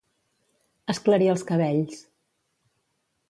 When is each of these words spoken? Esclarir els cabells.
Esclarir 0.93 1.29
els 1.35 1.45
cabells. 1.51 2.01